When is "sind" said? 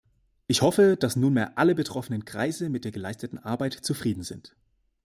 4.23-4.55